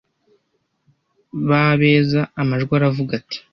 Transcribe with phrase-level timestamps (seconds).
[1.47, 2.21] "Ba beza.
[2.41, 3.37] Amajwi aravuga ati: